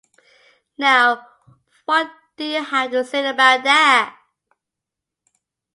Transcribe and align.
Now 0.79 1.27
what 1.85 2.11
do 2.35 2.43
you 2.45 2.63
have 2.63 2.89
to 2.89 3.05
say 3.05 3.19
about 3.23 3.63
that? 3.65 4.17